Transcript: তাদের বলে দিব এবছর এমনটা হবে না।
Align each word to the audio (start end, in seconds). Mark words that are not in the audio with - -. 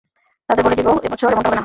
তাদের 0.49 0.63
বলে 0.65 0.75
দিব 0.75 0.87
এবছর 1.05 1.27
এমনটা 1.27 1.49
হবে 1.49 1.55
না। 1.55 1.59